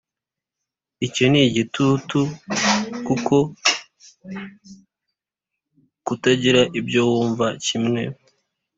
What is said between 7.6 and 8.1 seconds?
kimwe